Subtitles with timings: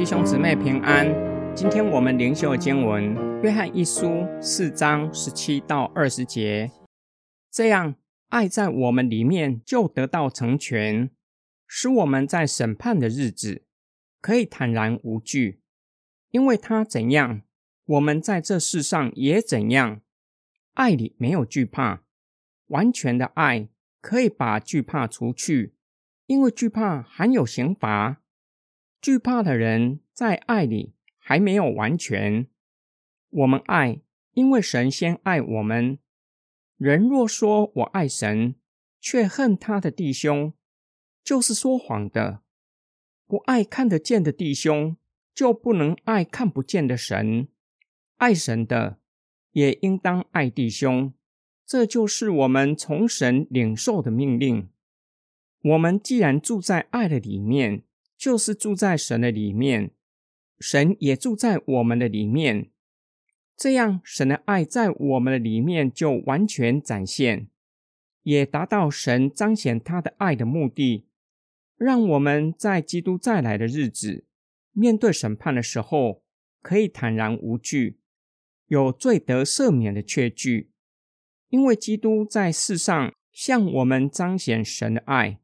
[0.00, 1.06] 弟兄姊妹平安。
[1.54, 4.06] 今天我们灵修经文《约翰一书》
[4.42, 6.70] 四章十七到二十节。
[7.50, 7.94] 这样，
[8.30, 11.10] 爱在我们里面就得到成全，
[11.66, 13.66] 使我们在审判的日子
[14.22, 15.60] 可以坦然无惧，
[16.30, 17.42] 因为他怎样，
[17.84, 20.00] 我们在这世上也怎样。
[20.72, 22.04] 爱里没有惧怕，
[22.68, 23.68] 完全的爱
[24.00, 25.74] 可以把惧怕除去，
[26.24, 28.22] 因为惧怕含有刑罚。
[29.00, 32.46] 惧怕的人在爱里还没有完全。
[33.30, 35.98] 我们爱，因为神先爱我们。
[36.76, 38.56] 人若说我爱神，
[39.00, 40.52] 却恨他的弟兄，
[41.24, 42.42] 就是说谎的。
[43.26, 44.96] 不爱看得见的弟兄，
[45.32, 47.48] 就不能爱看不见的神。
[48.16, 48.98] 爱神的，
[49.52, 51.14] 也应当爱弟兄。
[51.64, 54.68] 这就是我们从神领受的命令。
[55.62, 57.84] 我们既然住在爱的里面。
[58.20, 59.92] 就是住在神的里面，
[60.58, 62.70] 神也住在我们的里面，
[63.56, 67.48] 这样神的爱在我们的里面就完全展现，
[68.22, 71.06] 也达到神彰显他的爱的目的，
[71.78, 74.26] 让我们在基督再来的日子，
[74.72, 76.22] 面对审判的时候，
[76.60, 78.00] 可以坦然无惧，
[78.66, 80.70] 有罪得赦免的确据，
[81.48, 85.39] 因为基督在世上向我们彰显神的爱。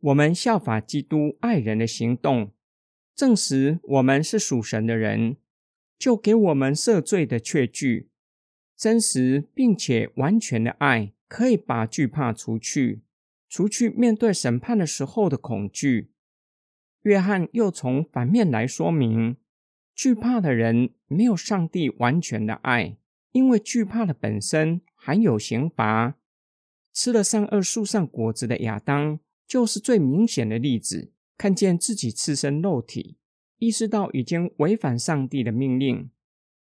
[0.00, 2.52] 我们效法基督爱人的行动，
[3.16, 5.36] 证实我们是属神的人，
[5.98, 8.08] 就给我们赦罪的确据。
[8.76, 13.02] 真实并且完全的爱，可以把惧怕除去，
[13.48, 16.12] 除去面对审判的时候的恐惧。
[17.02, 19.36] 约翰又从反面来说明，
[19.96, 22.96] 惧怕的人没有上帝完全的爱，
[23.32, 26.14] 因为惧怕的本身含有刑罚。
[26.92, 29.18] 吃了善恶树上果子的亚当。
[29.48, 33.16] 就是最明显的例子，看见自己赤身肉体，
[33.58, 36.10] 意识到已经违反上帝的命令。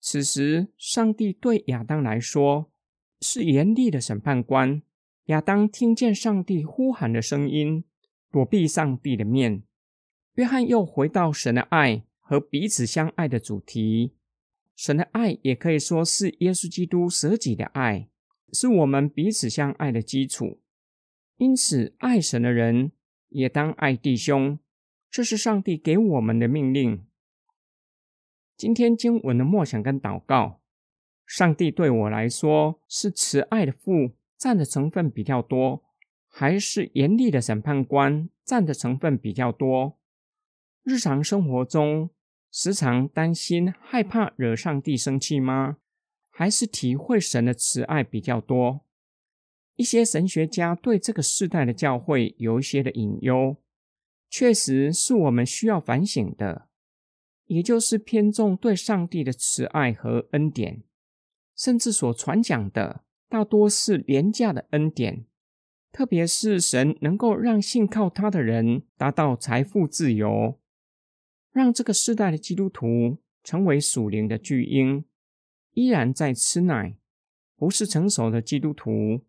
[0.00, 2.70] 此时，上帝对亚当来说
[3.20, 4.82] 是严厉的审判官。
[5.26, 7.84] 亚当听见上帝呼喊的声音，
[8.30, 9.62] 躲避上帝的面。
[10.34, 14.12] 约翰又回到神的爱和彼此相爱的主题。
[14.74, 18.08] 神的爱也可以说是耶稣基督舍己的爱，
[18.52, 20.60] 是我们彼此相爱的基础。
[21.38, 22.92] 因此，爱神的人
[23.28, 24.58] 也当爱弟兄，
[25.10, 27.04] 这是上帝给我们的命令。
[28.56, 30.62] 今天经文的默想跟祷告，
[31.26, 35.84] 上帝对我来说是慈爱的父占的成分比较多，
[36.26, 39.98] 还是严厉的审判官占的成分比较多？
[40.84, 42.08] 日常生活中，
[42.50, 45.76] 时常担心害怕惹上帝生气吗？
[46.30, 48.85] 还是体会神的慈爱比较多？
[49.76, 53.56] 一些神学家对这个世代的教会有一些的隐忧，
[54.28, 56.68] 确实是我们需要反省的。
[57.46, 60.82] 也就是偏重对上帝的慈爱和恩典，
[61.54, 65.26] 甚至所传讲的大多是廉价的恩典，
[65.92, 70.58] 特别是神能够让信靠他的人达到财富自由，
[71.52, 75.04] 让这个世代的基督徒成为属灵的巨婴，
[75.74, 76.96] 依然在吃奶，
[77.56, 79.25] 不是成熟的基督徒。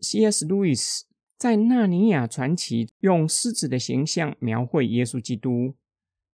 [0.00, 0.46] C.S.
[0.46, 1.04] 路易斯
[1.36, 5.74] 在《纳尼亚传奇》用狮子的形象描绘耶稣基督，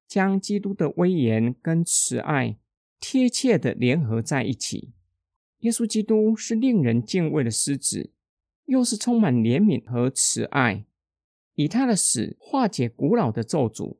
[0.08, 2.58] 将基督的威严跟慈爱
[3.00, 4.94] 贴切地联合在一起。
[5.60, 8.12] 耶稣基督是令人敬畏的狮子，
[8.66, 10.86] 又是充满怜悯和慈爱，
[11.56, 13.98] 以他的死化解古老的咒诅，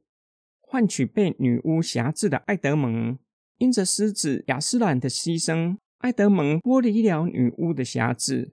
[0.60, 3.18] 换取被女巫挟制的爱德蒙。
[3.60, 8.52] 因着狮子亚斯兰的牺牲，爱德蒙剥离了女巫的辖制。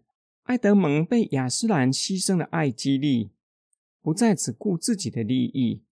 [0.51, 3.31] 埃德蒙被亚斯兰牺牲的爱激励，
[4.03, 5.85] 不再只顾自己的利益，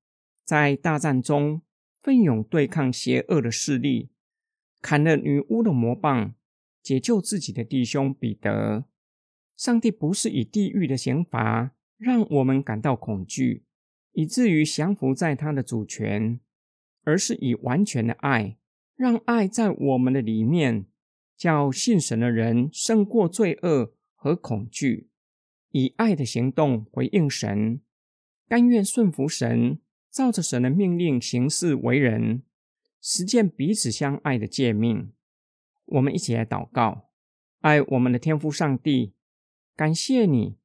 [0.44, 1.62] 在大战中
[2.02, 4.08] 奋勇对抗邪恶的势力，
[4.82, 6.34] 砍了女巫的魔棒，
[6.82, 8.86] 解救自己的弟兄彼得。
[9.56, 13.62] 上帝不是以地狱的刑罚让我们感到恐惧，
[14.10, 16.40] 以至于降服在他的主权，
[17.04, 18.56] 而是以完全的爱，
[18.96, 20.86] 让爱在我们的里面，
[21.36, 23.94] 叫信神的人胜过罪恶。
[24.20, 25.08] 和恐惧，
[25.70, 27.80] 以爱的行动回应神，
[28.48, 29.78] 甘愿顺服神，
[30.10, 32.42] 照着神的命令行事为人，
[33.00, 35.12] 实践彼此相爱的诫命。
[35.86, 37.10] 我们一起来祷告：
[37.60, 39.14] 爱我们的天父上帝，
[39.76, 40.56] 感谢你，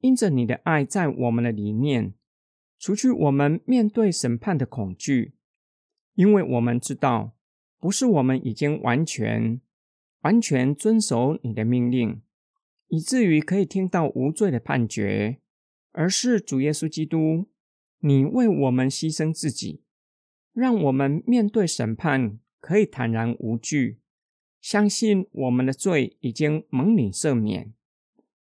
[0.00, 2.14] 因着你的爱在我们的里面，
[2.76, 5.34] 除去我们面对审判的恐惧，
[6.14, 7.36] 因为我们知道，
[7.78, 9.60] 不是我们已经完全、
[10.22, 12.20] 完全遵守你的命令。
[12.88, 15.40] 以至于可以听到无罪的判决，
[15.92, 17.48] 而是主耶稣基督，
[18.00, 19.82] 你为我们牺牲自己，
[20.52, 23.98] 让我们面对审判可以坦然无惧，
[24.60, 27.72] 相信我们的罪已经蒙你赦免。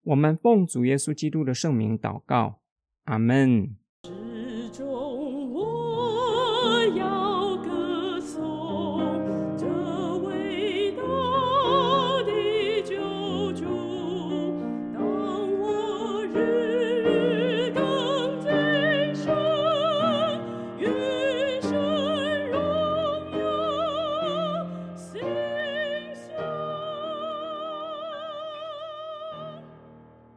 [0.02, 2.60] 我们奉主耶稣基督的圣名祷告，
[3.04, 3.81] 阿门。